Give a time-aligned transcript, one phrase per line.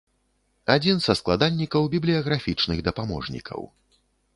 [0.75, 3.61] Адзін са складальнікаў бібліяграфічных дапаможнікаў.